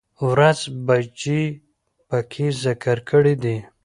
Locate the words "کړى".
3.09-3.35